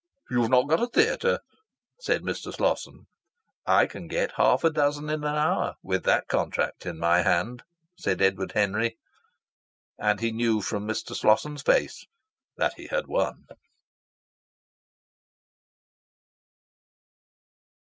"You've 0.31 0.49
not 0.49 0.67
got 0.67 0.81
a 0.81 0.87
theatre," 0.87 1.41
said 1.99 2.23
Mr. 2.23 2.51
Slosson. 2.51 3.05
"I 3.67 3.85
can 3.85 4.07
get 4.07 4.31
half 4.31 4.63
a 4.63 4.71
dozen 4.71 5.11
in 5.11 5.23
an 5.23 5.35
hour 5.35 5.75
with 5.83 6.05
that 6.05 6.27
contract 6.27 6.87
in 6.87 6.97
my 6.97 7.21
hand," 7.21 7.61
said 7.99 8.19
Edward 8.19 8.53
Henry. 8.53 8.97
And 9.99 10.19
he 10.19 10.31
knew 10.31 10.63
from 10.63 10.87
Mr. 10.87 11.15
Slosson's 11.15 11.61
face 11.61 12.07
that 12.57 12.73
he 12.77 12.87
had 12.87 13.05
won. 13.05 13.45